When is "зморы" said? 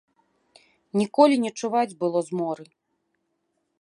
2.31-2.65